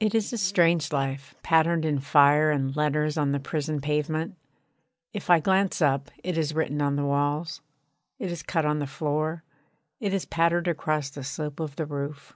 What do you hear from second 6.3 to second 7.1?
is written on the